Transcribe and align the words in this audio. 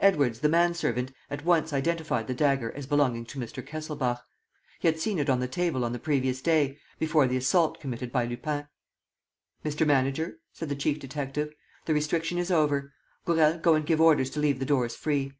Edwards, 0.00 0.40
the 0.40 0.48
man 0.48 0.72
servant, 0.72 1.12
at 1.28 1.44
once 1.44 1.74
identified 1.74 2.28
the 2.28 2.34
dagger 2.34 2.72
as 2.72 2.86
belonging 2.86 3.26
to 3.26 3.38
Mr. 3.38 3.62
Kesselbach. 3.62 4.22
He 4.80 4.88
had 4.88 4.98
seen 4.98 5.18
it 5.18 5.28
on 5.28 5.40
the 5.40 5.46
table 5.46 5.84
on 5.84 5.92
the 5.92 5.98
previous 5.98 6.40
day, 6.40 6.78
before 6.98 7.26
the 7.28 7.36
assault 7.36 7.78
committed 7.78 8.10
by 8.10 8.24
Lupin. 8.24 8.68
"Mr. 9.62 9.86
Manager," 9.86 10.38
said 10.54 10.70
the 10.70 10.74
chief 10.74 10.98
detective, 10.98 11.52
"the 11.84 11.92
restriction 11.92 12.38
is 12.38 12.50
over. 12.50 12.94
Gourel, 13.26 13.58
go 13.58 13.74
and 13.74 13.84
give 13.84 14.00
orders 14.00 14.30
to 14.30 14.40
leave 14.40 14.60
the 14.60 14.64
doors 14.64 14.96
free." 14.96 15.34